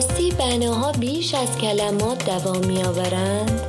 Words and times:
راستی 0.00 0.30
بناها 0.30 0.92
بیش 0.92 1.34
از 1.34 1.58
کلمات 1.58 2.24
دوام 2.26 2.66
میآورند. 2.66 3.60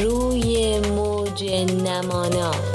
روی 0.00 0.80
موج 0.80 1.44
نمانا. 1.84 2.73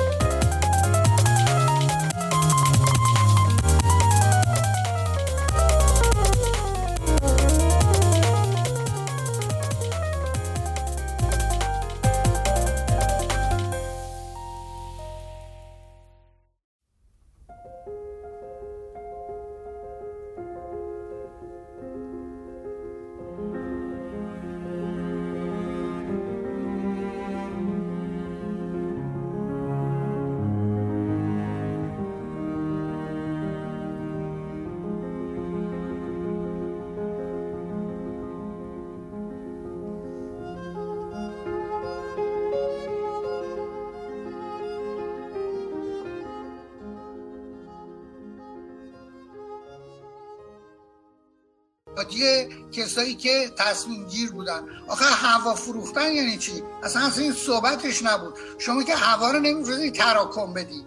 یه 52.14 52.50
کسایی 52.72 53.16
که 53.16 53.52
تصمیم 53.58 54.08
گیر 54.08 54.32
بودن. 54.32 54.62
آخه 54.88 55.06
هوا 55.06 55.56
فروختن 55.56 56.12
یعنی 56.12 56.38
چی؟ 56.38 56.64
اصلا 56.84 57.06
اصلا 57.06 57.24
این 57.24 57.34
صحبتش 57.34 58.04
نبود. 58.04 58.34
شما 58.58 58.84
که 58.84 58.96
هوا 58.96 59.32
رو 59.32 59.40
نمیفرزی 59.40 59.92
تراکم 59.92 60.54
بدی. 60.54 60.86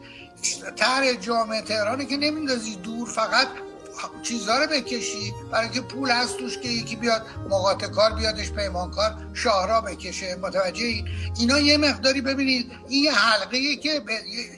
تر 0.76 1.14
جامعه 1.14 1.62
تهرانی 1.62 2.06
که 2.06 2.16
نمیندازی 2.16 2.76
دور 2.76 3.08
فقط 3.08 3.48
چیزها 4.22 4.58
رو 4.58 4.66
بکشی. 4.66 5.32
برای 5.50 5.68
که 5.68 5.80
پول 5.80 6.10
هست 6.10 6.36
توش 6.36 6.58
که 6.58 6.68
یکی 6.68 6.96
بیاد 6.96 7.26
مقاطع 7.50 7.86
کار 7.86 8.12
بیادش 8.12 8.50
پیمانکار 8.52 9.14
شاهرا 9.34 9.80
بکشه. 9.80 10.36
متوجه 10.36 11.04
اینا 11.38 11.58
یه 11.58 11.76
مقداری 11.76 12.20
ببینید 12.20 12.72
این 12.88 13.10
حلقه 13.10 13.76
که 13.76 14.02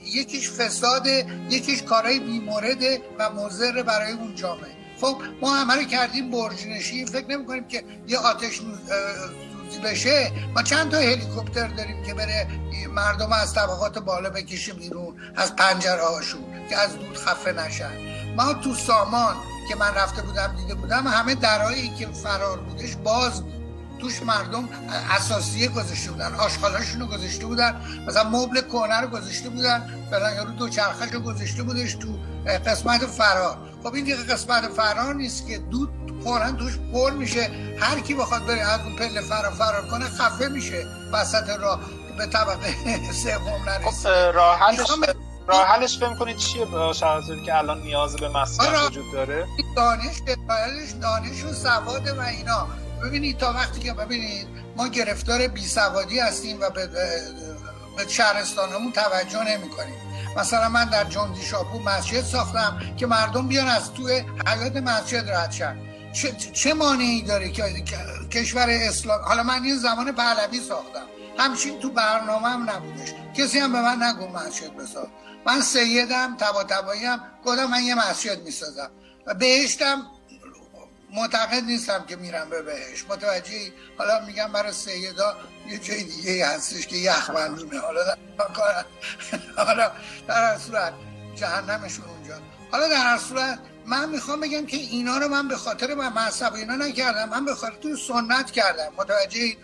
یکیش 0.05 0.51
فساده 0.51 1.27
یکیش 1.51 1.83
کارهای 1.83 2.19
بیمورده 2.19 3.03
و 3.19 3.31
مضر 3.31 3.83
برای 3.83 4.13
اون 4.13 4.35
جامعه. 4.35 4.84
خب 5.00 5.17
ما 5.42 5.55
همه 5.56 5.84
کردیم 5.84 6.31
برج 6.31 6.67
نشین 6.67 7.06
فکر 7.06 7.27
نمی 7.27 7.47
کنیم 7.47 7.69
که 7.69 7.84
یه 8.09 8.19
آتش 8.19 8.56
سوزی 8.56 9.81
بشه. 9.84 10.33
ما 10.55 10.62
چند 10.62 10.91
تا 10.91 10.98
هلیکوپتر 10.98 11.67
داریم 11.69 12.03
که 12.03 12.14
بره 12.14 12.47
مردم 12.91 13.33
از 13.33 13.55
طبقات 13.55 13.98
بالا 13.98 14.31
بکشیم 14.31 14.77
بیرون 14.77 15.17
از 15.36 15.56
پنجره 15.56 16.03
هاشون 16.03 16.41
که 16.69 16.77
از 16.77 16.98
دود 16.98 17.17
خفه 17.17 17.53
نشن. 17.53 17.91
ما 18.36 18.55
تو 18.55 18.75
سامان 18.75 19.36
که 19.69 19.77
من 19.77 19.95
رفته 19.95 20.23
بودم 20.23 20.56
دیده 20.56 20.75
بودم 20.75 21.06
همه 21.06 21.34
درایی 21.34 21.89
که 21.89 22.06
فرار 22.06 22.58
بودش 22.61 22.97
باز 22.97 23.42
بود. 23.42 23.55
توش 23.98 24.23
مردم 24.23 24.69
اساسیه 25.11 25.69
گذاشته 25.69 26.11
بودن 26.11 26.34
آشغالاشون 26.34 27.01
رو 27.01 27.06
گذاشته 27.06 27.47
بودن. 27.47 27.81
مثلا 28.08 28.31
مبل 28.31 28.61
کهنه 28.61 29.01
رو 29.01 29.08
گذاشته 29.08 29.48
بودن. 29.48 30.06
فلان 30.11 30.34
یارو 30.34 30.51
دو 30.51 30.69
چرخش 30.69 31.08
رو 31.12 31.20
گذاشته 31.20 31.62
بودش 31.62 31.95
تو 31.95 32.19
قسمت 32.67 33.06
فرار. 33.06 33.58
خب 33.85 33.95
این 33.95 34.05
دیگه 34.05 34.17
قسمت 34.17 34.69
فرار 34.69 35.14
نیست 35.14 35.47
که 35.47 35.58
دود 35.58 35.91
فورا 36.25 36.53
توش 36.53 36.79
پر 36.92 37.11
میشه. 37.11 37.51
هر 37.81 38.01
کی 38.01 38.14
بخواد 38.14 38.47
بره 38.47 38.61
از 38.61 38.81
اون 38.81 38.97
پله 38.97 39.20
فرار 39.20 39.51
فرار 39.51 39.89
کنه 39.89 40.05
خفه 40.05 40.48
میشه. 40.48 40.86
وسط 41.13 41.48
راه 41.48 41.81
به 42.19 42.27
طبقه 42.27 42.75
سوم 43.25 43.69
نرسه. 43.69 43.91
خب 43.91 44.08
راه 44.08 44.58
راه 45.48 45.67
حلش 45.67 45.98
فهم 45.98 46.19
کنید 46.19 46.36
چیه؟ 46.36 46.64
با 46.64 46.92
که 47.47 47.58
الان 47.58 47.83
نیاز 47.83 48.17
به 48.17 48.29
مسکن 48.29 48.67
آره. 48.67 48.86
وجود 48.86 49.13
داره. 49.13 49.47
دانش 49.77 50.20
دانش 51.03 51.45
و 51.45 51.53
سواد 51.53 52.08
و 52.08 52.20
اینا. 52.20 52.69
ببینید 53.03 53.39
تا 53.39 53.53
وقتی 53.53 53.81
که 53.81 53.92
ببینید 53.92 54.47
ما 54.77 54.89
گرفتار 54.89 55.48
بی 55.48 55.67
سوادی 55.67 56.19
هستیم 56.19 56.61
و 56.61 56.70
به, 56.70 56.87
به 57.97 58.08
شهرستانمون 58.08 58.92
توجه 58.92 59.45
نمی 59.45 59.69
کنیم 59.69 60.04
مثلا 60.36 60.68
من 60.68 60.84
در 60.84 61.05
جندی 61.05 61.42
شاپور 61.42 61.83
مسجد 61.83 62.22
ساختم 62.22 62.80
که 62.96 63.06
مردم 63.06 63.48
بیان 63.48 63.68
از 63.68 63.92
توی 63.92 64.24
حیات 64.46 64.77
مسجد 64.77 65.30
رد 65.30 65.50
شن. 65.50 65.77
چه, 66.12 66.33
چه 66.33 66.74
مانعی 66.74 67.22
داره 67.22 67.50
که 67.50 67.62
کشور 68.30 68.67
اسلام 68.70 69.20
حالا 69.22 69.42
من 69.42 69.62
این 69.64 69.77
زمان 69.77 70.12
پهلوی 70.12 70.61
ساختم. 70.61 71.06
همچین 71.39 71.80
تو 71.80 71.90
برنامه 71.90 72.48
هم 72.48 72.70
نبودش. 72.70 73.08
کسی 73.36 73.58
هم 73.58 73.72
به 73.72 73.80
من 73.80 74.02
نگو 74.02 74.28
مسجد 74.28 74.77
بساز. 74.77 75.06
من 75.46 75.61
سیدم 75.61 76.36
تبا 76.36 76.64
تباییم 76.64 77.18
گفتم 77.45 77.64
من 77.64 77.83
یه 77.83 77.95
مسجد 77.95 78.42
می‌سازم. 78.42 78.90
و 79.27 79.34
بهشتم 79.34 80.02
معتقد 81.14 81.64
نیستم 81.64 82.05
که 82.08 82.17
میرم 82.17 82.51
به 82.51 82.63
بهش. 82.63 83.05
متوجه 83.08 83.73
حالا 83.98 84.27
میگم 84.27 84.52
برای 84.52 84.73
سیدا 84.73 85.36
یه 85.69 85.79
جای 85.79 86.02
دیگه 86.02 86.47
هستش 86.47 86.86
که 86.86 86.97
یخ 86.97 87.30
بندونه 87.30 87.80
حالا 87.80 88.05
در 88.05 88.17
حالا 89.57 89.92
در 90.29 90.52
هر 90.52 90.58
صورت 90.58 90.92
جهنمشون 91.35 92.05
اونجا. 92.05 92.35
حالا 92.73 92.89
در 92.89 92.97
هر 92.97 93.19
صورت 93.19 93.58
من 93.86 94.08
می‌خوام 94.08 94.41
بگم 94.41 94.67
که 94.67 94.77
اینا 94.77 95.19
رو 95.19 95.29
من 95.29 95.48
به 95.48 95.57
خاطر 95.57 95.95
من 95.95 96.13
مذهب 96.13 96.55
اینا 96.55 96.77
نکردم. 96.77 97.29
من 97.29 97.45
به 97.45 97.55
خاطر 97.55 97.96
سنت 98.08 98.51
کردم. 98.51 98.92
متوجه 98.98 99.57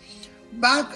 بعد 0.53 0.87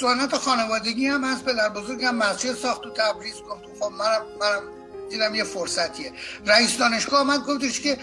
سنت 0.00 0.36
خانوادگی 0.36 1.06
هم 1.06 1.24
هست. 1.24 1.44
پدر 1.44 1.68
بزرگم 1.68 2.14
مسجد 2.14 2.54
ساخت 2.54 2.82
تو 2.82 2.90
تبریز 2.90 3.34
گفت. 3.34 3.62
خب 3.80 3.92
منم 3.92 4.22
منم 4.40 4.81
دیدم 5.12 5.34
یه 5.34 5.44
فرصتیه. 5.44 6.12
رئیس 6.46 6.78
دانشگاه 6.78 7.22
من 7.22 7.38
گفتش 7.38 7.80
که 7.80 7.98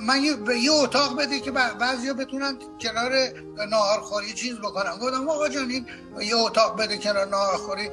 من 0.00 0.22
یه, 0.22 0.72
اتاق 0.72 1.18
بده 1.18 1.40
که 1.40 1.50
بعضیا 1.50 2.14
بتونن 2.14 2.58
کنار 2.80 3.12
ناهارخوری 3.68 4.32
چیز 4.32 4.56
بکنن. 4.58 4.96
گفتم 4.98 5.28
آقا 5.28 5.48
جان 5.48 5.70
این 5.70 5.86
یه 6.20 6.36
اتاق 6.36 6.76
بده 6.80 6.98
کنار 6.98 7.26
ناهارخوری. 7.26 7.90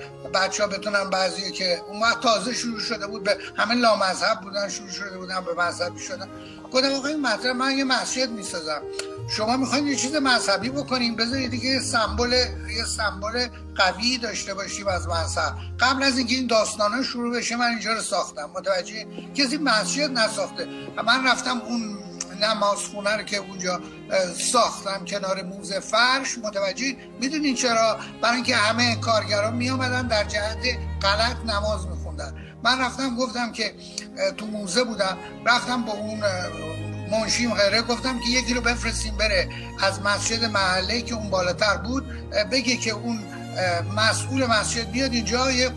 ها 0.59 0.68
بتونن 0.68 1.09
بعضی 1.09 1.51
که 1.51 1.81
اون 1.88 2.01
وقت 2.01 2.19
تازه 2.22 2.53
شروع 2.53 2.79
شده 2.79 3.07
بود 3.07 3.24
به 3.24 3.38
همه 3.57 3.75
لامذهب 3.75 4.41
بودن 4.41 4.69
شروع 4.69 4.90
شده 4.90 5.18
بودن 5.18 5.41
به 5.45 5.53
مذهبی 5.53 6.00
شدن. 6.00 6.30
گفتم 6.74 6.91
آقا 6.91 7.07
این 7.07 7.22
مطلب 7.22 7.56
من 7.56 7.78
یه 7.78 7.84
مسجد 7.84 8.30
می‌سازم. 8.30 8.81
شما 9.38 9.57
می‌خواین 9.57 9.88
یه 9.88 9.95
چیز 9.95 10.16
مذهبی 10.16 10.69
بکنیم 10.69 11.16
بذارید 11.16 11.51
دیگه 11.51 11.69
یه 11.69 11.80
سمبل 11.80 12.34
یه 12.78 12.85
سمبل 12.85 13.47
قوی 13.75 14.18
داشته 14.18 14.53
باشیم 14.53 14.88
از 14.88 15.07
مذهب. 15.07 15.53
قبل 15.80 16.03
از 16.03 16.18
اینکه 16.18 16.35
این 16.35 16.47
داستانا 16.47 17.03
شروع 17.03 17.38
بشه 17.38 17.56
من 17.56 17.66
اینجا 17.66 17.94
رو 17.94 18.01
ساختم. 18.01 18.50
متوجه 18.56 19.06
کسی 19.36 19.58
مسجد 19.58 20.12
نساخته. 20.12 20.68
من 21.06 21.28
رفتم 21.28 21.62
اون 21.62 21.97
نمازخونه 22.41 23.18
رو 23.18 23.24
که 23.24 23.38
اونجا 23.38 23.81
ساختم 24.52 25.06
کنار 25.06 25.41
موزه 25.41 25.80
فرش. 25.80 26.38
متوجه 26.38 26.96
می‌دونین 27.22 27.56
چرا؟ 27.56 28.00
برای 28.22 28.36
اینکه 28.36 28.56
همه 28.56 28.96
کارگران 28.96 29.56
می 29.56 29.69
در 30.09 30.24
جهت 30.24 30.58
غلط 31.02 31.38
نماز 31.46 31.88
میخوندن. 31.88 32.36
من 32.63 32.80
رفتم 32.80 33.16
گفتم 33.16 33.52
که 33.52 33.74
تو 34.38 34.46
موزه 34.46 34.84
بودم. 34.84 35.18
رفتم 35.46 35.81
با 35.81 35.94
اون 35.94 36.24
منشیم 37.12 37.53
غیره 37.53 37.81
گفتم 37.81 38.19
که 38.19 38.30
یکی 38.30 38.53
رو 38.53 38.62
بفرستیم 38.62 39.18
بره 39.18 39.50
از 39.81 40.02
مسجد 40.02 40.46
محله 40.46 41.02
که 41.02 41.16
اون 41.16 41.30
بالاتر 41.30 41.78
بود. 41.78 42.06
بگه 42.52 42.78
که 42.78 42.92
اون 42.92 43.19
مسئول 43.96 44.46
مسجد 44.46 44.92
بیاد 44.92 45.13
اینجا 45.13 45.51
یه 45.51 45.69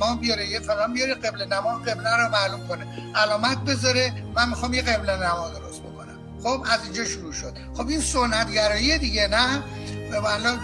ما 0.00 0.14
بیاره 0.20 0.48
یه 0.48 0.60
فلان 0.60 0.92
بیاره 0.92 1.14
قبل 1.14 1.44
نما 1.44 1.78
قبله 1.78 2.16
رو 2.16 2.28
معلوم 2.32 2.68
کنه. 2.68 2.86
علامت 3.14 3.58
بذاره 3.58 4.12
من 4.34 4.48
می‌خوام 4.48 4.74
یه 4.74 4.82
قبل 4.82 5.10
نما 5.10 5.48
درست 5.48 5.80
بکنم. 5.82 6.18
خب 6.42 6.64
از 6.70 6.84
اینجا 6.84 7.04
شروع 7.04 7.32
شد. 7.32 7.52
خب 7.76 7.88
این 7.88 8.00
سنتگرایی 8.00 8.98
دیگه 8.98 9.28
نه؟ 9.28 9.62
الان 10.26 10.58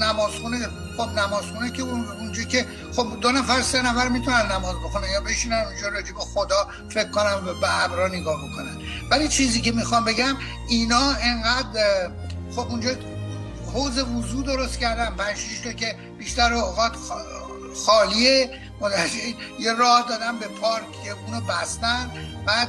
نمازخونه 0.00 0.68
خب 0.96 1.08
نمازخونه 1.08 1.70
که 1.70 1.82
اونجا 1.82 2.42
که 2.42 2.66
خب 2.96 3.20
دو 3.20 3.32
نفر 3.32 3.62
سه 3.62 3.82
نفر 3.82 4.08
می‌تونن 4.08 4.52
نماز 4.52 4.74
بخونن 4.84 5.08
یا 5.10 5.20
بشینن 5.20 5.56
اونجا 5.56 5.88
راجع 5.88 6.12
به 6.12 6.20
خدا 6.20 6.68
فکر 6.88 7.10
کنن 7.10 7.32
و 7.34 7.60
به 7.60 7.84
ابرا 7.84 8.08
نگاه 8.08 8.36
بکنن. 8.36 8.76
ولی 9.10 9.28
چیزی 9.28 9.60
که 9.60 9.72
می‌خوام 9.72 10.04
بگم 10.04 10.36
اینا 10.68 11.10
انقدر 11.10 12.10
خب 12.56 12.68
اونجا 12.70 12.90
حوز 13.76 13.98
وضو 13.98 14.42
درست 14.42 14.78
کردن. 14.78 15.16
پنج 15.16 15.36
که 15.76 15.96
بیشتر 16.18 16.54
اوقات 16.54 16.92
خالیه. 17.86 18.50
یه 19.58 19.72
راه 19.72 20.08
دادن 20.08 20.38
به 20.38 20.48
پارک 20.48 20.84
که 21.04 21.10
اونو 21.10 21.40
بستن. 21.40 22.10
بعد 22.46 22.68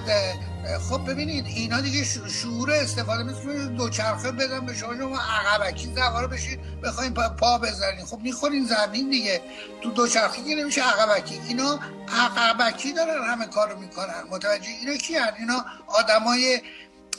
خب 0.89 1.11
ببینید 1.11 1.45
اینا 1.45 1.81
دیگه 1.81 2.03
شعور 2.43 2.71
استفاده 2.71 3.23
مثل 3.23 3.67
دوچرخه 3.67 4.31
بدن 4.31 4.65
به 4.65 4.73
شما 4.73 4.97
شما 4.97 5.19
عقبکی 5.19 5.93
زوار 5.95 6.27
بشید 6.27 6.81
بخواین 6.81 7.13
پا, 7.13 7.57
بزنید 7.57 8.05
خب 8.05 8.19
می‌خورین 8.19 8.65
زمین 8.65 9.09
دیگه. 9.09 9.41
تو 9.81 9.91
دوچرخه 9.91 10.43
که 10.43 10.55
نمیشه 10.55 10.81
عقبکی. 10.81 11.41
اینا 11.47 11.79
عقبکی 12.07 12.93
دارن 12.93 13.23
همه 13.31 13.45
کارو 13.45 13.79
می‌کنن. 13.79 14.23
متوجه 14.31 14.69
اینا 14.81 14.95
کی 14.97 15.15
هن؟ 15.15 15.33
اینا 15.39 15.65
آدمای 15.87 16.61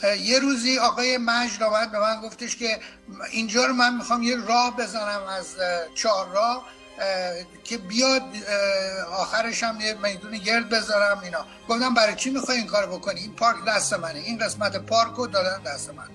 یه 0.02 0.38
روزی 0.38 0.78
آقای 0.78 1.18
مجد 1.18 1.62
آمد 1.62 1.92
به 1.92 1.98
من 1.98 2.20
گفتش 2.20 2.56
که 2.56 2.80
اینجا 3.30 3.66
رو 3.66 3.72
من 3.72 3.94
می‌خوام 3.94 4.22
یه 4.22 4.36
راه 4.36 4.76
بزنم 4.76 5.22
از 5.38 5.46
چهار 5.94 6.28
راه 6.28 6.66
که 7.64 7.78
بیاد 7.78 8.22
آخرش 9.12 9.62
هم 9.62 9.80
یه 9.80 9.94
میدون 10.02 10.38
گرد 10.38 10.68
بذارم 10.68 11.20
اینا. 11.20 11.46
گفتم 11.68 11.94
برای 11.94 12.14
چی 12.14 12.30
می‌خوای 12.30 12.56
این 12.56 12.66
کار 12.66 12.86
بکنی؟ 12.86 13.20
این 13.20 13.34
پارک 13.34 13.64
دست 13.64 13.92
منه. 13.92 14.18
این 14.18 14.38
قسمت 14.38 14.76
پارک 14.76 15.14
رو 15.14 15.26
دادن 15.26 15.62
دست 15.62 15.90
من. 15.90 16.08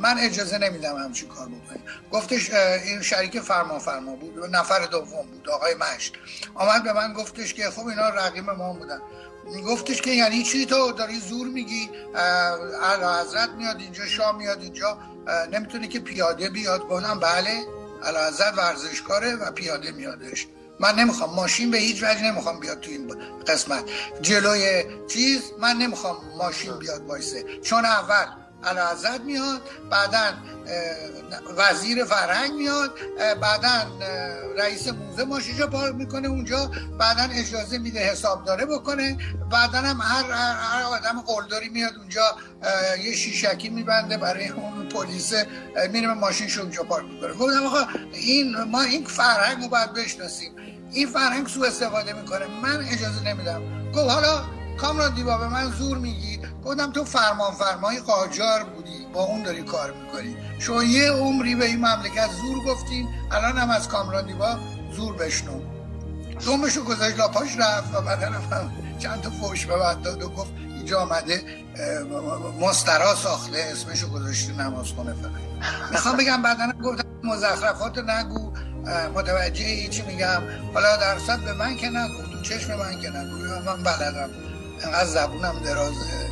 من 0.00 0.18
اجازه 0.18 0.58
نمیدم 0.58 0.96
همچین 0.96 1.28
کار 1.28 1.46
بکنی 1.46 1.80
گفتش 2.10 2.50
این 2.50 3.02
شریک 3.02 3.40
فرما 3.40 3.78
فرما 3.78 4.16
بود 4.16 4.56
نفر 4.56 4.86
دوم 4.86 5.26
بود 5.26 5.48
آقای 5.50 5.74
مشت 5.74 6.14
آمد 6.54 6.82
به 6.84 6.92
من 6.92 7.12
گفتش 7.12 7.54
که 7.54 7.70
خب 7.70 7.86
اینا 7.86 8.08
رقیم 8.08 8.44
ما 8.44 8.72
بودن. 8.72 9.00
گفتش 9.66 10.02
که 10.02 10.10
یعنی 10.10 10.42
چی 10.42 10.66
تو 10.66 10.92
داری 10.92 11.20
زور 11.20 11.46
میگی؟ 11.46 11.90
اعلی 12.82 13.20
حضرت 13.20 13.50
میاد 13.50 13.80
اینجا 13.80 14.06
شاه 14.06 14.38
میاد 14.38 14.62
اینجا 14.62 14.98
نمی‌تونه 15.52 15.88
که 15.88 16.00
پیاده 16.00 16.48
بیاد 16.48 16.88
گفتم 16.88 17.20
بله 17.20 17.66
علازت 18.04 18.58
ورزشکاره 18.58 19.34
و 19.34 19.50
پیاده 19.50 19.92
میادش. 19.92 20.46
من 20.80 20.94
نمی‌خوام 20.94 21.34
ماشین 21.34 21.70
به 21.70 21.78
هیچ 21.78 22.02
وجه 22.02 22.22
نمی‌خوام 22.24 22.60
بیاد 22.60 22.80
تو 22.80 22.90
این 22.90 23.14
قسمت. 23.46 23.84
جلوی 24.22 24.84
چیز 25.08 25.42
من 25.60 25.76
نمی‌خوام 25.76 26.16
ماشین 26.38 26.78
بیاد 26.78 27.06
وایسه. 27.06 27.44
چون 27.62 27.84
اول 27.84 28.26
علازت 28.66 29.20
میاد 29.20 29.60
بعدا 29.90 30.32
وزیر 31.56 32.04
فرهنگ 32.04 32.52
میاد 32.52 32.94
بعدا 33.40 33.86
رئیس 34.58 34.88
موزه 34.88 35.24
ماشینشو 35.24 35.66
پارک 35.66 35.94
می‌کنه 35.94 36.28
اونجا 36.28 36.70
بعدا 36.98 37.22
اجازه 37.22 37.78
میده 37.78 38.00
حساب 38.00 38.44
داره 38.44 38.66
بکنه 38.66 39.18
بعدا 39.50 39.78
هم 39.78 40.00
هر, 40.00 40.32
هر 40.32 40.82
آدم 40.82 41.20
قلدری 41.26 41.68
میاد 41.68 41.96
اونجا 41.96 42.22
یه 43.04 43.14
شیشکی 43.14 43.68
میبنده 43.68 44.16
برای 44.16 44.48
اون 44.48 44.88
پلیس 44.88 45.32
میره 45.92 46.14
ماشینشو 46.14 46.60
اونجا 46.60 46.82
پارک 46.82 47.04
می‌کنه. 47.04 47.32
گفتم 47.32 47.66
آقا 47.66 47.86
این 48.12 48.56
ما 48.62 48.82
این 48.82 49.04
فرهنگ 49.04 49.62
رو 49.62 49.68
باید 49.68 49.92
بشناسیم. 49.92 50.52
این 50.92 51.08
فرهنگ 51.08 51.46
سو 51.46 51.62
استفاده 51.62 52.12
می‌کنه. 52.12 52.46
من 52.62 52.84
اجازه 52.90 53.24
نمیدم. 53.24 53.62
گفت 53.92 54.10
حالا 54.10 54.55
کامران 54.80 55.14
دیبا 55.14 55.38
به 55.38 55.48
من 55.48 55.70
زور 55.70 55.98
میگی؟ 55.98 56.40
گفتم 56.64 56.92
تو 56.92 57.04
فرمان 57.04 57.52
فرمای 57.52 57.98
قاجار 57.98 58.64
بودی 58.64 59.06
با 59.14 59.22
اون 59.22 59.42
داری 59.42 59.62
کار 59.62 59.92
می‌کنی. 59.92 60.36
شما 60.58 60.84
یه 60.84 61.10
عمری 61.10 61.54
به 61.54 61.64
این 61.64 61.78
مملکت 61.78 62.30
زور 62.30 62.64
گفتین 62.64 63.08
الان 63.30 63.58
هم 63.58 63.70
از 63.70 63.88
کامران 63.88 64.26
دیبا 64.26 64.56
زور 64.96 65.16
بشنو. 65.16 65.60
دومشو 66.44 66.84
گذاشت 66.84 67.18
لاپاش 67.18 67.56
رفت 67.58 67.94
و 67.94 68.00
بعد 68.00 68.22
هم 68.22 68.72
چند 68.98 69.20
تا 69.20 69.30
فوش 69.30 69.66
به 69.66 69.78
بعد 69.78 70.02
داد 70.02 70.22
و 70.22 70.28
گفت 70.28 70.52
اینجا 70.58 71.00
آمده 71.00 71.44
مسترا 72.60 73.14
ساخته 73.14 73.68
اسمشو 73.72 74.08
گذاشتی 74.08 74.52
نماز 74.52 74.86
خونه 74.92 75.12
فقط. 75.12 75.90
می‌خوام 75.90 76.16
بگم 76.16 76.42
بعدا 76.42 76.72
گفتم 76.84 77.04
مزخرفات 77.24 77.98
نگو 77.98 78.52
متوجه 79.14 79.88
چی 79.88 80.02
میگم؟ 80.02 80.42
حالا 80.74 80.96
درصد 80.96 81.38
به 81.38 81.52
من 81.52 81.76
که 81.76 81.88
نگو 81.88 82.22
تو 82.32 82.42
چشم 82.42 82.74
من 82.74 83.00
که 83.00 83.10
نگو 83.10 83.36
من 83.66 83.82
بلدم. 83.82 84.30
انقدر 84.84 85.06
زبونم 85.06 85.58
درازه 85.64 86.26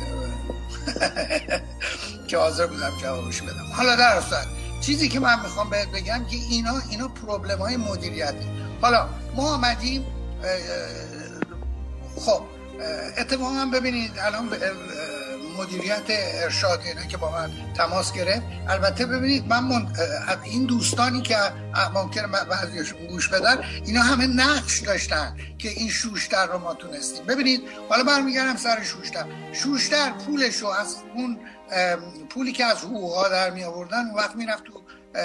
که 2.27 2.37
حاضر 2.37 2.67
بودم 2.67 2.91
جوابش 3.01 3.41
بدم. 3.41 3.65
حالا 3.73 3.95
در 3.95 4.21
چیزی 4.81 5.09
که 5.09 5.19
من 5.19 5.39
می‌خوام 5.39 5.69
بهت 5.69 5.87
بگم 5.91 6.25
که 6.25 6.37
اینا 6.49 6.73
اینا 6.89 7.07
پروبلم 7.07 7.59
های 7.59 7.77
مدیریتی 7.77 8.47
حالا 8.81 9.09
ما 9.35 9.53
آمدیم 9.53 10.05
خب 12.15 12.41
اتفاقا 13.17 13.69
ببینید 13.73 14.11
الان 14.19 14.49
مدیریت 15.57 16.03
ارشاد 16.09 16.81
اینا 16.85 17.03
که 17.03 17.17
با 17.17 17.31
من 17.31 17.51
تماس 17.77 18.13
گرفت. 18.13 18.41
البته 18.67 19.05
ببینید 19.05 19.47
من 19.47 19.63
من 19.63 19.87
این 20.43 20.65
دوستانی 20.65 21.21
که 21.21 21.37
ممکنه 21.93 22.27
بعضیشون 22.27 23.07
گوش 23.07 23.27
بدن 23.29 23.63
اینا 23.85 24.01
همه 24.01 24.27
نقش 24.27 24.79
داشتن 24.79 25.37
که 25.57 25.69
این 25.69 25.89
شوشتر 25.89 26.45
رو 26.45 26.57
ما 26.57 26.73
تونستیم. 26.73 27.25
ببینید 27.25 27.61
حالا 27.89 28.03
برمیگردم 28.03 28.57
سر 28.57 28.83
شوشتر. 28.83 29.25
شوشتر 29.53 30.11
پولش 30.11 30.55
رو 30.55 30.67
از 30.67 30.95
اون 31.15 31.39
پولی 32.29 32.51
که 32.51 32.65
از 32.65 32.77
حقوقها 32.77 33.29
در 33.29 33.49
می 33.49 33.63
آوردن 33.63 34.11
وقت 34.15 34.35
می‌رفت 34.35 34.63
تو 34.63 34.81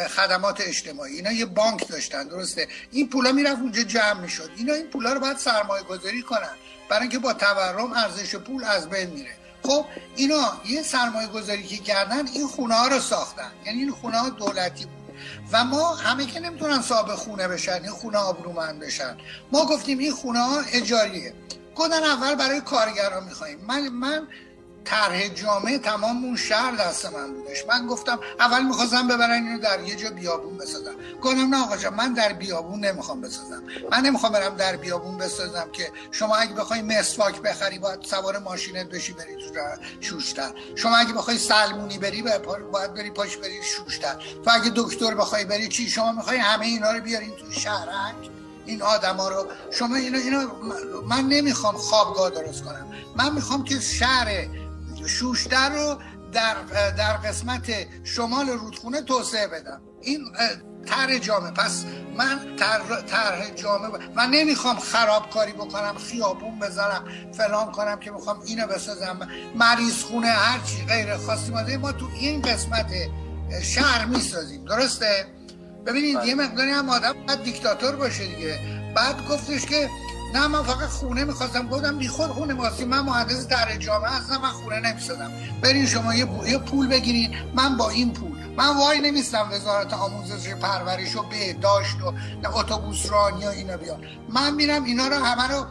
خدمات 0.09 0.61
اجتماعی. 0.61 1.15
اینا 1.15 1.33
یه 1.33 1.47
بانک 1.47 1.89
داشتن 1.89 2.29
درسته؟ 2.29 2.69
این 2.91 3.09
پولا 3.09 3.33
می‌رفت 3.33 3.61
اونجا 3.61 3.83
جمع 3.83 4.21
می‌شد 4.21 4.51
اینا 4.57 4.75
این 4.75 4.87
پولا 4.87 5.13
رو 5.13 5.21
باید 5.21 5.37
سرمایه 5.37 5.83
گذاری 5.83 6.23
کنن. 6.23 6.57
برای 6.89 7.03
اینکه 7.03 7.19
با 7.19 7.33
تورم 7.33 7.93
ارزش 7.93 8.37
پول 8.37 8.65
از 8.65 8.89
بین 8.89 9.11
میره. 9.11 9.31
خب 9.63 9.85
اینا 10.17 10.53
یه 10.67 10.83
سرمایه 10.83 11.29
گذاری 11.29 11.63
که 11.63 11.77
کردن 11.77 12.27
این 12.27 12.47
خونه 12.49 12.75
ها 12.75 12.89
رو 12.89 13.01
ساختن. 13.01 13.53
یعنی 13.67 13.79
این 13.79 13.91
خونه 13.91 14.19
ها 14.19 14.29
دولتی 14.29 14.85
بود. 14.85 15.17
و 15.53 15.65
ما 15.65 15.95
همه 15.95 16.27
که 16.27 16.41
نمی‌تونن 16.41 16.83
صاحب 16.83 17.15
خونه 17.15 17.49
بشن 17.49 17.73
این 17.83 17.91
خونه 17.91 18.19
آبرومند 18.19 18.81
بشن. 18.81 19.17
ما 19.53 19.65
گفتیم 19.67 19.99
این 19.99 20.13
خونه 20.13 20.39
ها 20.39 20.61
اجاریه. 20.73 21.35
گفتن 21.77 22.05
اول 22.05 22.35
برای 22.35 22.61
کارگران 22.61 23.25
می‌خوایم. 23.25 23.59
من 23.69 23.89
من 23.89 24.29
طرح 24.85 25.29
جامعه 25.29 25.79
تمام 25.79 26.25
اون 26.25 26.37
شهر 26.37 26.73
دست 26.73 27.07
من 27.07 27.35
بودش. 27.35 27.65
من 27.69 27.87
گفتم 27.87 28.21
اول 28.41 28.63
می‌خواستم 28.63 29.09
ببرن 29.09 29.47
اینو 29.47 29.59
در 29.59 29.81
یه 29.81 29.97
جا 29.97 30.11
بیابون 30.11 30.57
بسازم. 30.57 30.95
گفتم 31.23 31.55
نه 31.55 31.63
آقا 31.63 31.91
من 31.97 32.13
در 32.13 32.33
بیابون 32.33 32.85
نمی‌خوام 32.85 33.21
بسازم. 33.21 33.63
من 33.91 34.01
نمی‌خوام 34.01 34.33
برم 34.33 34.57
در 34.57 34.77
بیابون 34.77 35.19
بسازم 35.19 35.69
که 35.73 35.91
شما 36.11 36.37
اگه 36.37 36.55
بخوای 36.55 36.83
مسواک 36.83 37.41
بخری 37.43 37.79
باید 37.79 38.03
سوار 38.03 38.39
ماشینت 38.39 38.89
بشی 38.89 39.13
بری 39.13 39.37
تو 39.37 39.61
شوشتر. 40.01 40.53
شما 40.77 40.97
اگه 40.97 41.13
بخوای 41.13 41.39
سلمونی 41.39 41.99
بری 41.99 42.23
باید 42.73 42.95
بری 42.95 43.11
پاش 43.11 43.37
بری 43.37 43.63
شوشتر. 43.63 44.17
تو 44.45 44.51
اگه 44.51 44.73
دکتر 44.77 45.15
بخوای 45.15 45.45
بری 45.45 45.69
چی؟ 45.69 45.89
شما 45.89 46.13
می‌خوای 46.13 46.37
همه 46.37 46.67
اینا 46.67 46.91
رو 46.91 47.01
بیارین 47.01 47.31
تو 47.31 47.61
شهرک؟ 47.61 48.15
این 48.67 48.83
آدما 48.83 49.29
رو. 49.29 49.47
شما 49.71 49.97
اینا 49.97 50.19
اینا 50.19 50.47
من 51.09 51.25
نمی‌خوام 51.27 51.77
خوابگاه 51.77 52.31
درست 52.31 52.65
کنم. 52.65 52.87
من 53.17 53.35
می‌خوام 53.35 53.65
که 53.65 53.81
شهر 53.81 54.47
شوشتر 55.07 55.69
رو 55.69 55.99
در, 56.33 56.55
در 56.91 57.13
قسمت 57.13 57.71
شمال 58.05 58.49
رودخونه 58.49 59.03
توسعه 59.03 59.47
بدم. 59.47 59.81
این 60.01 60.21
طرح 60.87 61.19
جامعه 61.19 61.51
پس 61.51 61.85
من 62.17 62.57
طرح 63.07 63.51
جامعه 63.51 64.09
من 64.15 64.31
نمی‌خوام 64.31 64.79
خرابکاری 64.79 65.53
بکنم 65.53 65.95
خیابون 66.11 66.59
بذارم 66.59 67.05
فلان 67.33 67.73
کنم 67.73 68.01
که 68.01 68.11
می‌خوام 68.11 68.41
اینو 68.41 68.67
بسازم 68.67 69.29
مریض 69.55 70.03
خونه 70.03 70.29
هرچی 70.29 70.85
غیر 70.89 71.17
خاصی 71.17 71.53
ماده 71.53 71.77
ما 71.77 71.93
تو 71.93 72.09
این 72.21 72.43
قسمت 72.43 72.93
شهر 73.63 74.05
می‌سازیم. 74.05 74.65
درسته؟ 74.65 75.27
ببینید 75.87 76.25
یه 76.25 76.35
مقداری 76.35 76.71
هم 76.71 76.89
آدم 76.89 77.13
باید 77.27 77.43
دیکتاتور 77.43 77.97
باشه 77.97 78.27
دیگه. 78.27 78.59
بعد 78.97 79.29
گفتش 79.29 79.67
که 79.67 79.89
نه 80.35 80.47
من 80.47 80.63
فقط 80.63 80.89
خونه 80.89 81.25
می‌خواستم 81.25 81.69
گفتم 81.69 81.99
بی 81.99 82.09
خود 82.09 82.31
خونه 82.31 82.55
من 82.87 83.01
مهندس 83.01 83.47
در 83.47 83.77
جامعه 83.77 84.11
هستم 84.11 84.37
من 84.37 84.49
خونه 84.49 84.81
نمی‌سازم 84.81 85.31
برین 85.63 85.87
شما 85.87 86.15
یه, 86.15 86.59
پول 86.59 86.89
بگیرین. 86.89 87.37
من 87.55 87.77
با 87.77 87.91
این 87.91 88.13
پول. 88.13 88.31
من 88.57 88.77
وای 88.77 89.01
نمیستم 89.01 89.49
وزارت 89.53 89.93
آموزش 89.93 90.49
پرورش 90.49 91.17
و 91.17 91.23
بهداشت 91.23 91.97
و 92.03 92.13
اتوبوس 92.59 93.11
رانی 93.11 93.47
و 93.47 93.49
اینا 93.49 93.77
بیان. 93.77 94.05
من 94.29 94.55
میرم 94.55 94.85
اینا 94.85 95.07
رو 95.07 95.25
همه 95.25 95.49
رو 95.49 95.67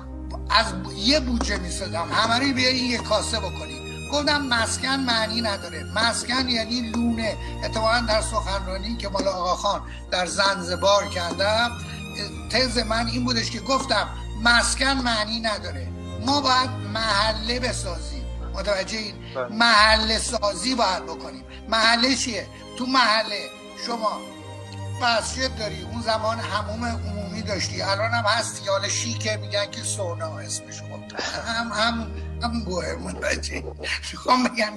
از 0.49 0.65
یه 0.95 1.19
بودجه 1.19 1.57
می‌سازم. 1.57 2.07
همه 2.11 2.39
رو 2.39 2.59
یه 2.59 2.97
کاسه 2.97 3.39
بکنین. 3.39 4.09
گفتم 4.11 4.41
مسکن 4.41 4.95
معنی 4.95 5.41
نداره. 5.41 5.83
مسکن 5.95 6.49
یعنی 6.49 6.81
لونه. 6.81 7.37
اتفاقا 7.63 7.99
در 8.07 8.21
سخنرانی 8.21 8.97
که 8.97 9.09
مال 9.09 9.27
آقا 9.27 9.55
خان 9.55 9.81
در 10.11 10.25
زنزبار 10.25 11.07
کردم 11.07 11.71
تز 12.49 12.77
من 12.77 13.07
این 13.07 13.25
بودش 13.25 13.51
که 13.51 13.59
گفتم 13.59 14.07
مسکن 14.43 14.93
معنی 14.93 15.39
نداره. 15.39 15.87
ما 16.25 16.41
باید 16.41 16.69
محله 16.69 17.59
بسازیم. 17.59 18.25
متوجه 18.53 18.97
این؟ 18.97 19.15
بله. 19.35 19.47
محله 19.47 20.19
سازی 20.19 20.75
باید 20.75 21.05
بکنیم. 21.05 21.45
محله 21.69 22.15
چیه؟ 22.15 22.47
تو 22.77 22.85
محله. 22.85 23.49
شما 23.85 24.19
مسجد 25.01 25.57
داری. 25.57 25.81
اون 25.91 26.01
زمان 26.01 26.39
هموم 26.39 26.85
عمومی 26.85 27.41
داشتی. 27.41 27.81
الان 27.81 28.11
هم 28.11 28.23
هست. 28.25 28.65
یال 28.65 28.87
شیکه. 28.87 29.37
میگن 29.37 29.71
که 29.71 29.83
سونا 29.83 30.39
اسمش. 30.39 30.81
خب 30.81 31.21
هم 31.47 31.71
هم 31.71 32.11
هم 32.43 32.63
گوه 32.63 32.95
متوجه 32.95 33.63
خب 34.23 34.53
بگم 34.53 34.73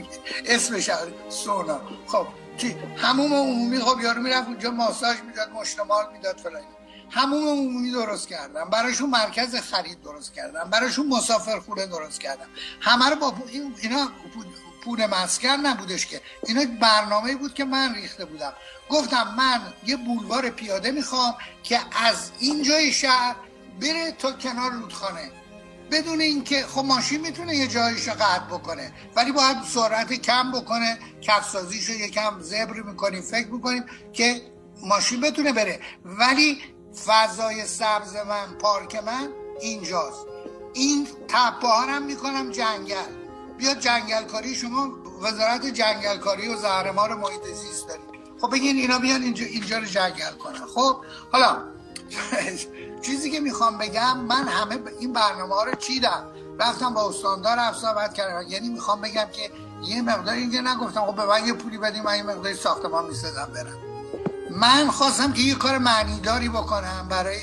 اسمش 0.47 0.91
سونا. 1.29 1.81
خب 2.07 2.27
چی؟ 2.57 2.77
هموم 2.97 3.35
عمومی 3.35 3.79
خب 3.81 4.01
یارو 4.03 4.23
می‌رفت 4.23 4.49
اونجا 4.49 4.71
ماساژ 4.71 5.17
می‌داد 5.27 5.51
مشتمال 5.51 6.05
می‌داد 6.13 6.37
فلان. 6.37 6.63
همون 7.13 7.43
عمومی 7.43 7.91
درست 7.91 8.29
کردم. 8.29 8.71
براشون 8.71 9.11
مرکز 9.11 9.57
خرید 9.57 10.03
درست 10.03 10.35
کردم. 10.35 10.71
براشون 10.71 11.07
مسافر 11.07 11.59
خونه 11.59 11.87
درست 11.87 12.21
کردم. 12.21 12.47
همه 12.81 13.11
رو 13.11 13.17
با 13.17 13.35
اینا 13.83 14.09
پول 14.85 15.07
مسکن 15.07 15.49
نبودش 15.49 16.07
که. 16.07 16.21
اینا 16.47 16.65
برنامه 16.81 17.35
بود 17.37 17.55
که 17.55 17.65
من 17.65 17.95
ریخته 17.95 18.25
بودم. 18.25 18.53
گفتم 18.89 19.35
من 19.37 19.61
یه 19.87 19.97
بولوار 19.97 20.51
پیاده 20.51 20.91
می‌خوام 20.91 21.35
که 21.63 21.81
از 22.05 22.31
اینجای 22.39 22.93
شهر 22.93 23.37
بره 23.81 24.13
تا 24.13 24.33
کنار 24.33 24.71
رودخانه. 24.71 25.31
بدون 25.91 26.21
اینکه 26.21 26.63
خب 26.67 26.85
ماشین 26.85 27.21
می‌تونه 27.21 27.57
یه 27.57 27.67
جایش 27.67 28.09
رو 28.09 28.15
قطع 28.15 28.45
بکنه 28.45 28.93
ولی 29.17 29.33
باید 29.33 29.57
سرعت 29.63 30.13
کم 30.13 30.53
بکنه. 30.53 30.99
کفسازیش 31.21 31.85
رو 31.85 31.95
یکم 31.95 32.41
زبر 32.41 32.83
می‌کنیم 32.83 33.23
فکر 33.23 33.49
می‌کنیم 33.49 33.85
که 34.13 34.43
ماشین 34.83 35.21
بتونه 35.21 35.53
بره. 35.53 35.81
ولی 36.05 36.63
فضای 37.07 37.67
سبز 37.67 38.17
من 38.17 38.47
پارک 38.59 38.97
من 38.97 39.29
اینجاست. 39.61 40.27
این 40.73 41.09
تپه 41.29 41.69
ها 41.69 41.81
هم 41.81 42.03
می‌کنم 42.03 42.51
جنگل. 42.51 43.13
بیاد 43.59 43.79
جنگلکاری 43.79 44.55
شما 44.55 44.91
وزارت 45.23 45.67
جنگلکاری 45.67 46.49
و 46.49 46.57
زهرمار 46.57 47.15
محیط 47.15 47.45
زیست 47.45 47.89
دارید. 47.89 48.05
خب 48.41 48.51
بگین 48.53 48.77
اینا 48.77 48.99
بیان 48.99 49.23
اینجا, 49.23 49.45
اینجا 49.45 49.79
رو 49.79 49.85
جنگل 49.85 50.33
کنن. 50.33 50.67
خب 50.75 50.97
حالا 51.33 51.57
چیزی 53.03 53.31
که 53.31 53.41
می‌خوام 53.41 53.79
بگم 53.79 54.19
من 54.19 54.49
همه 54.49 54.79
این 55.01 55.13
برنامه 55.13 55.55
ها 55.55 55.65
رو 55.65 55.75
چیدم. 55.75 56.27
رفتم 56.61 56.95
با 56.95 57.09
استاندار 57.09 57.59
رفت 57.59 57.81
صحبت 57.81 58.15
کردم. 58.15 58.51
یعنی 58.51 58.69
می‌خوام 58.69 59.01
بگم 59.01 59.27
که 59.33 59.51
یه 59.85 60.03
مقدار 60.03 60.35
اینجا 60.35 60.61
نگفتم. 60.61 61.07
خب 61.07 61.15
به 61.17 61.27
من 61.27 61.47
یه 61.47 61.53
پولی 61.53 61.79
بدیم 61.79 62.03
من 62.03 62.17
یه 62.17 62.23
مقدار 62.23 62.55
ساختمان 62.55 63.07
می‌سازم 63.07 63.51
برم. 63.55 63.92
من 64.57 64.91
خواستم 64.91 65.33
که 65.33 65.43
یه 65.43 65.55
کار 65.55 65.79
معنیداری 65.79 66.49
بکنم 66.49 67.07
برای 67.11 67.39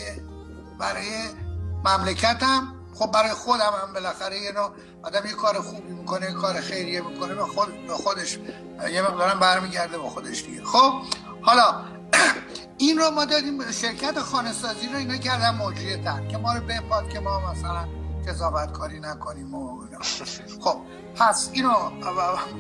برای 0.80 1.10
مملکتم. 1.86 2.76
خب 2.96 3.12
برای 3.12 3.34
خودم 3.34 3.72
هم 3.84 3.94
بالاخره 3.94 4.40
یه 4.40 4.52
نوع 4.52 4.72
آدم 5.04 5.26
یه 5.26 5.34
کار 5.34 5.62
خوبی 5.62 5.94
می‌کنه 5.94 6.32
کار 6.32 6.62
خیریه 6.62 7.02
می‌کنه 7.02 7.36
به 7.36 7.44
خود 7.44 7.88
به 7.88 7.94
خودش 7.94 8.40
یه 8.92 9.02
مقدارم 9.02 9.40
برمیگرده 9.40 9.98
به 9.98 10.10
خودش 10.10 10.44
دیگه. 10.44 10.64
خب 10.64 10.94
حالا 11.42 11.76
این 12.78 12.98
رو 12.98 13.12
ما 13.12 13.26
دادیم 13.26 13.72
شرکت 13.72 14.20
خانه 14.20 14.54
سازی 14.54 14.88
رو 14.88 14.98
اینا 14.98 15.18
کردن 15.18 15.58
مجریه 15.58 16.04
تر 16.04 16.28
که 16.28 16.38
ما 16.38 16.54
رو 16.54 16.62
بپاد 16.62 17.10
که 17.10 17.20
ما 17.20 17.52
مثلا 17.52 17.88
کذابت 18.28 18.72
کاری 18.72 19.00
نکنیم 19.00 19.56
و 19.56 19.88
خب 20.64 20.78
پس 21.16 21.50
اینو 21.54 21.74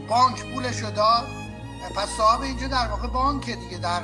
بانک 0.10 0.54
پولش 0.54 0.84
داد. 0.84 1.49
پس 1.96 2.10
صاحب 2.18 2.42
اینجا 2.42 2.68
در 2.68 2.88
واقع 2.88 3.08
بانک 3.08 3.46
دیگه 3.46 3.78
در 3.78 4.02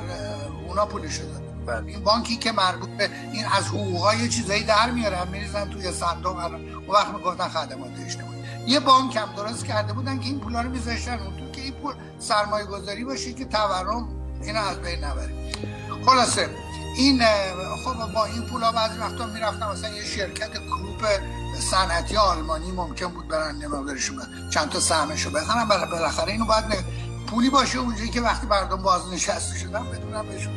اونا 0.68 0.86
پولش 0.86 1.18
داد 1.18 1.46
بله. 1.66 1.92
این 1.92 2.04
بانکی 2.04 2.38
که 2.38 2.52
مربوط 2.52 2.90
به 2.90 3.10
این 3.34 3.46
از 3.46 3.68
حقوقای 3.68 4.30
چیزایی 4.30 4.64
در 4.64 4.92
میارن 4.92 5.28
میریزن 5.28 5.70
توی 5.70 5.92
صندوق. 5.92 6.38
اون 6.38 6.90
وقت 6.90 7.08
می‌گفتن 7.08 7.48
خدمات 7.48 7.90
اجتماعی. 8.06 8.36
یه 8.68 8.80
بانک 8.80 9.16
هم 9.16 9.30
درست 9.36 9.66
کرده 9.66 9.94
بودن 9.94 10.20
که 10.20 10.26
این 10.26 10.40
پولا 10.40 10.62
رو 10.62 10.70
میذاشتن 10.70 11.20
اون 11.20 11.38
تو 11.38 11.52
که 11.52 11.62
این 11.62 11.74
پول 11.74 11.94
سرمایه 12.20 12.66
گذاری 12.66 13.04
باشه 13.04 13.34
که 13.34 13.46
تورم 13.46 14.10
اینا 14.42 14.60
از 14.60 14.82
بین 14.82 15.04
نبره. 15.04 15.34
خلاصه 16.06 16.50
این 16.98 17.22
خب 17.86 18.14
با 18.14 18.26
این 18.26 18.42
پولا 18.42 18.72
بعضی 18.72 19.00
وقتا 19.00 19.26
می‌رفتم 19.26 19.72
مثلا 19.72 19.90
یه 19.90 20.04
شرکت 20.04 20.52
کروپ 20.52 21.06
صنعتی 21.72 22.18
آلمانی 22.18 22.72
ممکن 22.72 23.08
بود 23.08 23.28
برن 23.28 23.56
نمودارشون 23.56 24.22
چند 24.54 24.70
تا 24.70 24.80
سهمشو 24.80 25.30
بخرن 25.30 25.66
بالاخره 25.66 26.32
اینو 26.32 26.46
باید 26.46 26.66
پولی 27.36 27.50
باشه 27.50 27.80
اونجایی 27.80 28.10
که 28.10 28.22
وقتی 28.22 28.48
مردم 28.48 28.84
بازنشسته 28.84 29.60
شدن 29.60 29.92
بدونم 29.92 30.28
بهشون 30.28 30.54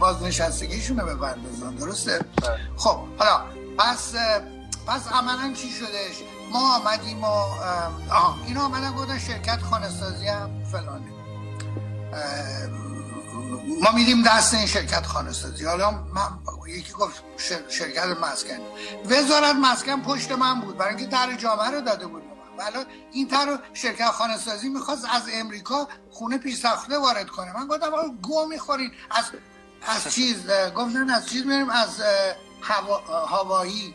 بازنشستگیشون 0.00 1.00
رو 1.00 1.06
بپردازن 1.06 1.74
درسته؟ 1.74 2.18
بله. 2.42 2.58
خب 2.76 2.98
حالا 3.18 3.40
پس 3.78 4.14
پس 4.86 5.08
عملا 5.12 5.52
چی 5.52 5.70
شدش؟ 5.70 6.22
ما 6.52 6.76
آمدیم 6.76 7.24
و 7.24 7.26
آها 7.26 8.36
اینا 8.46 8.64
آمدن 8.64 8.92
گفتن 8.92 9.18
شرکت 9.18 9.62
خانه 9.62 9.88
سازی 9.88 10.26
هم 10.26 10.64
فلانه. 10.72 11.06
ما 13.82 13.90
میدیم 13.94 14.22
دست 14.22 14.54
این 14.54 14.66
شرکت 14.66 15.06
خانه 15.06 15.32
سازی 15.32 15.64
حالا 15.64 15.90
من 15.90 16.28
یکی 16.68 16.92
گفت 16.92 17.22
شرکت 17.68 18.06
مسکن. 18.06 18.58
وزارت 19.04 19.56
مسکن 19.62 20.02
پشت 20.02 20.32
من 20.32 20.60
بود 20.60 20.76
برای 20.76 20.94
اینکه 20.94 21.06
در 21.06 21.36
جامعه 21.36 21.70
رو 21.70 21.80
داده 21.80 22.06
بود. 22.06 22.22
ولی 22.58 22.84
این 23.12 23.28
تر 23.28 23.58
شرکت 23.74 24.10
خانه 24.10 24.36
سازی 24.36 24.68
می‌خواست 24.68 25.04
از 25.12 25.22
امریکا 25.32 25.88
خونه 26.10 26.38
پیش 26.38 26.58
ساخته 26.58 26.98
وارد 26.98 27.28
کنه. 27.28 27.56
من 27.56 27.66
گفتم 27.66 28.16
گو 28.22 28.46
می‌خورین. 28.46 28.90
از 29.10 29.24
از 29.86 30.12
چیز 30.14 30.50
گفتن 30.76 31.10
از 31.10 31.26
چیز 31.26 31.46
میریم. 31.46 31.70
از 31.70 32.02
هوایی. 33.28 33.94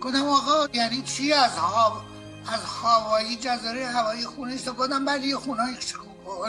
گفتم 0.00 0.28
آقا 0.28 0.66
یعنی 0.72 1.02
چی؟ 1.02 1.32
از 1.32 1.52
ها 1.52 2.02
از 2.52 2.60
هوایی 2.82 3.36
جزایر 3.36 3.82
هوایی 3.82 4.24
خونه 4.24 4.54
است. 4.54 4.68
گفتم 4.68 5.04
بعد 5.04 5.24
یه 5.24 5.36
خونه 5.36 5.62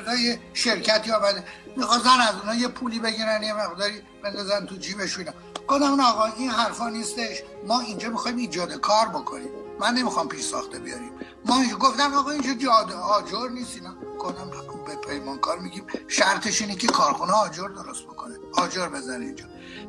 های 0.08 0.38
شرکتی 0.54 1.12
آمده. 1.12 1.44
می‌خواستن 1.78 2.22
از 2.22 2.36
اونها 2.36 2.56
یه 2.56 2.68
پولی 2.68 3.00
بگیرن 3.00 3.44
یه 3.44 3.54
مقداری 3.54 4.02
بندازن 4.24 4.66
تو 4.66 4.76
جیبشون. 4.76 5.26
گفتم 5.68 6.00
آقا 6.00 6.26
این 6.26 6.50
حرفا 6.50 6.90
نیستش. 6.90 7.38
ما 7.68 7.80
اینجا 7.80 8.10
می‌خوایم 8.10 8.38
ایجاد 8.38 8.74
کار 8.74 9.08
بکنیم. 9.08 9.50
من 9.82 9.94
نمی‌خوام 9.94 10.28
پیش 10.28 10.46
ساخته 10.46 10.80
بیاریم. 10.80 11.12
ما 11.46 11.64
گفتم 11.80 12.14
آقا 12.14 12.32
اینجا 12.32 12.54
جاده 12.54 12.96
آجر 12.96 13.50
نیست 13.50 13.76
اینا. 13.76 13.96
گفتم 14.20 14.50
به 14.86 14.96
پیمانکار 14.96 15.60
میگیم. 15.60 15.86
شرطش 16.08 16.62
اینه 16.62 16.76
که 16.76 16.88
کارخونه 16.88 17.34
آجر 17.34 17.68
درست 17.68 18.04
بکنه. 18.04 18.36
آجر 18.54 18.90
بزنه 18.90 19.26
اینجا. 19.26 19.46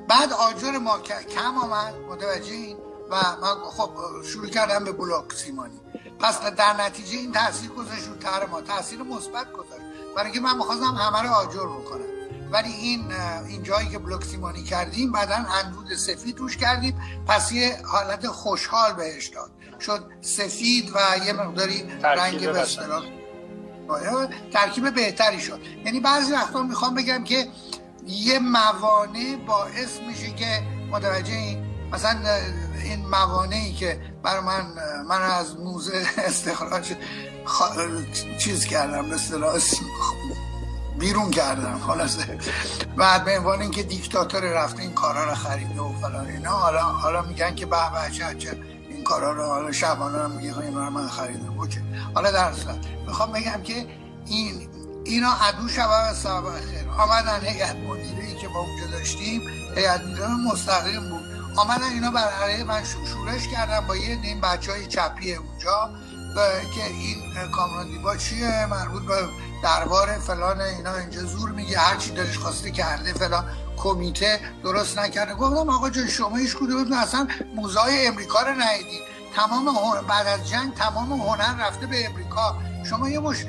بعد 0.09 0.33
آجر 0.33 0.79
ما 0.79 0.99
کم 0.99 1.59
آمد. 1.59 1.95
متوجه 1.95 2.53
این؟ 2.53 2.77
و 3.11 3.17
من 3.43 3.55
خب 3.65 3.91
شروع 4.25 4.49
کردم 4.49 4.85
به 4.85 4.93
بلوک 4.93 5.33
سیمانی. 5.33 5.81
پس 6.21 6.41
در 6.41 6.73
نتیجه 6.85 7.19
این 7.19 7.33
تاثیر 7.33 7.71
گذاشت 7.71 8.09
رو 8.09 8.15
تر 8.15 8.47
ما. 8.47 8.61
تاثیر 8.61 9.03
مثبت 9.03 9.53
گذاشت. 9.53 9.83
برای 10.17 10.25
اینکه 10.25 10.41
من 10.41 10.57
می‌خواستم 10.57 10.85
همه 10.85 11.23
رو 11.23 11.35
آجر 11.35 11.67
بکنم. 11.67 12.05
ولی 12.51 12.73
این 12.73 13.13
این 13.49 13.63
جایی 13.63 13.89
که 13.89 13.99
بلوک 13.99 14.25
سیمانی 14.25 14.65
کردیم 14.65 15.13
بعدا 15.13 15.35
اندود 15.35 15.95
سفید 15.95 16.39
روش 16.39 16.57
کردیم. 16.57 17.01
پس 17.29 17.53
یه 17.53 17.83
حالت 17.87 18.27
خوشحال 18.27 18.93
بهش 18.93 19.29
داد. 19.29 19.51
شد 19.83 20.05
سفید 20.21 20.91
و 20.95 21.27
یه 21.27 21.33
مقداری 21.33 21.85
رنگ 22.03 22.53
به 22.53 22.65
ترکیب 24.53 24.95
بهتری 24.95 25.41
شد. 25.41 25.61
یعنی 25.85 26.01
بعضی 26.01 26.33
وقتا 26.33 26.62
می‌خوام 26.62 26.95
بگم 26.95 27.25
که 27.25 27.49
یه 28.07 28.39
موانع 28.39 29.37
باعث 29.47 29.99
میشه 30.09 30.31
که 30.31 30.62
متوجه 30.91 31.33
این 31.33 31.73
مثلا 31.93 32.37
این 32.85 33.07
موانعی 33.07 33.73
که 33.73 34.01
بر 34.23 34.41
من 34.41 34.67
من 35.09 35.23
از 35.23 35.57
موزه 35.61 36.07
استخراج 36.29 36.93
چیز 38.39 38.65
کردم 38.65 39.09
به 39.09 39.17
بیرون 40.99 41.31
کردم 41.31 41.81
خلاصه. 41.87 42.39
بعد 42.97 43.25
به 43.25 43.39
عنوان 43.39 43.61
اینکه 43.61 43.83
دیکتاتور 43.83 44.41
رفته 44.41 44.83
این 44.83 44.93
کارا 44.93 45.25
رو 45.25 45.35
خریده 45.35 45.81
و 45.81 45.93
فلان 46.01 46.27
اینا 46.27 46.51
حالا 46.51 46.83
حالا 46.83 47.23
میگن 47.23 47.55
که 47.55 47.67
به 47.67 47.77
به 47.77 48.35
چه 48.39 48.57
کارا 49.02 49.32
رو 49.32 49.47
حالا 49.47 49.73
شبانه 49.73 50.18
هم 50.18 50.30
میگه 50.30 50.59
این 50.59 50.78
من 50.78 51.09
خریدم 51.09 51.59
اوکی. 51.59 51.80
حالا 52.14 52.30
در 52.30 52.44
اصلا 52.44 52.75
می‌خوام 53.06 53.32
بگم 53.32 53.62
که 53.62 53.87
این 54.26 54.68
اینا 55.04 55.32
عدو 55.32 55.68
شبه 55.68 56.14
سبب 56.14 56.61
خیر. 56.61 56.88
آمدن 56.99 57.40
هیئت 57.40 57.76
مدیره 57.76 58.35
که 58.40 58.49
با 58.49 58.61
اونجا 58.61 58.87
داشتیم 58.99 59.42
هیئت 59.76 60.00
مدیره 60.00 60.28
مستقیم 60.52 61.09
بود. 61.09 61.23
آمدن 61.56 61.88
اینا 61.92 62.11
بر 62.11 62.28
علیه 62.28 62.64
من 62.64 62.82
شورش 62.85 63.49
کردن 63.49 63.87
با 63.87 63.97
یه 63.97 64.16
نیم 64.16 64.40
بچه 64.40 64.73
های 64.73 64.87
چپی 64.87 65.35
اونجا 65.35 65.90
که 66.75 66.87
این 66.87 67.50
کامران 67.50 67.88
دیبا 67.88 68.16
چیه؟ 68.16 68.66
مربوط 68.71 69.02
به 69.02 69.14
دربار 69.62 70.18
فلان 70.18 70.61
اینا 70.61 70.97
اینجا 70.97 71.21
زور 71.25 71.50
میگه 71.50 71.78
هر 71.78 71.97
چی 71.97 72.11
دلش 72.11 72.38
خواسته 72.38 72.71
کرده 72.71 73.12
فلان. 73.12 73.44
کمیته 73.83 74.41
درست 74.62 74.99
نکرده. 74.99 75.35
گفتم 75.35 75.71
آقا 75.71 75.91
جان 75.91 76.09
شما 76.09 76.37
هیچ 76.37 76.57
کدوم 76.57 76.93
اصلا 76.93 77.29
موزه 77.55 77.81
امریکا 77.89 78.41
رو 78.41 78.55
ندیدید 78.55 79.03
تمام 79.35 79.65
بعد 80.09 80.27
از 80.27 80.49
جنگ 80.49 80.75
تمام 80.75 81.12
هنر 81.12 81.67
رفته 81.67 81.87
به 81.87 82.07
امریکا. 82.07 82.57
شما 82.85 83.09
یه 83.09 83.21
مش 83.21 83.45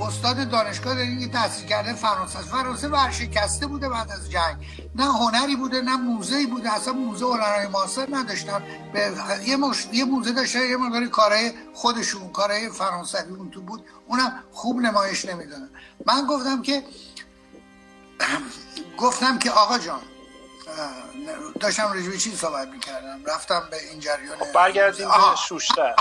استاد 0.00 0.50
دانشگاه 0.50 0.94
دارین 0.94 1.20
که 1.20 1.28
تحصیل 1.28 1.66
کرده 1.66 1.92
فرانسه 1.92 2.38
فرانسه 2.38 2.88
ورشکسته 2.88 3.66
بوده 3.66 3.88
بعد 3.88 4.10
از 4.10 4.30
جنگ. 4.30 4.56
نه 4.94 5.04
هنری 5.04 5.56
بوده 5.56 5.80
نه 5.80 5.96
موزه 5.96 6.46
بوده. 6.46 6.72
اصلا 6.72 6.92
موزه 6.92 7.26
هنرهای 7.26 7.66
معاصر 7.66 8.08
نداشتن. 8.10 8.62
به 8.92 9.12
یه, 9.46 9.56
مش... 9.56 9.88
یه 9.92 10.04
موزه 10.04 10.32
داشته 10.32 10.58
یه 10.68 10.76
مقداری 10.76 11.08
کارهای 11.08 11.52
خودشون 11.74 12.32
کارهای 12.32 12.68
فرانسوی 12.68 13.36
اون 13.36 13.50
تو 13.50 13.60
بود. 13.60 13.84
اونم 14.08 14.32
خوب 14.52 14.80
نمایش 14.80 15.24
نمی‌دادن. 15.24 15.70
من 16.06 16.26
گفتم 16.26 16.62
که 16.62 16.82
گفتم 19.00 19.38
که 19.38 19.50
آقا 19.50 19.78
جان 19.78 20.02
داشتم 21.60 21.92
رجوی 21.92 22.18
چی 22.18 22.36
صحبت 22.36 22.68
می‌کردم؟ 22.68 23.24
رفتم 23.24 23.68
به 23.70 23.88
این 23.90 24.00
جریان 24.00 24.38
خب 24.38 24.52
برگردیم 24.52 25.08
به 25.08 25.36
شوشتر. 25.48 25.94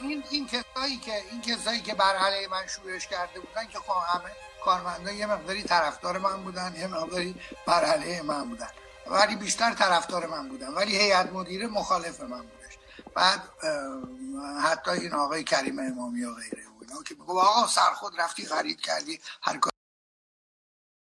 این 0.00 0.24
این 0.30 0.46
کسایی 0.46 0.96
که 0.96 1.22
این 1.30 1.42
کسایی 1.42 1.80
که 1.80 1.94
بر 1.94 2.16
علیه 2.16 2.48
من 2.48 2.66
شورش 2.66 3.06
کرده 3.06 3.40
بودن 3.40 3.66
که 3.66 3.78
خب 3.78 3.92
همه 4.06 4.30
کارمندا 4.64 5.12
یه 5.12 5.26
مقداری 5.26 5.62
طرفدار 5.62 6.18
من 6.18 6.42
بودن 6.44 6.74
یه 6.78 6.86
مقداری 6.86 7.34
بر 7.66 7.84
علیه 7.84 8.22
من 8.22 8.48
بودن. 8.48 8.68
ولی 9.06 9.36
بیشتر 9.36 9.74
طرفدار 9.74 10.26
من 10.26 10.48
بودن. 10.48 10.68
ولی 10.68 10.96
هیئت 10.96 11.32
مدیره 11.32 11.66
مخالف 11.66 12.20
من 12.20 12.40
بودش. 12.40 12.78
بعد 13.14 13.42
حتی 14.62 14.90
این 14.90 15.14
آقای 15.14 15.44
کریم 15.44 15.78
امامی 15.78 16.24
و 16.24 16.34
غیره 16.34 16.62
اونا 16.80 17.02
که 17.02 17.16
آقا 17.28 17.66
سرخود 17.66 18.20
رفتی 18.20 18.46
خرید 18.46 18.80
کردی 18.80 19.20
هر 19.42 19.56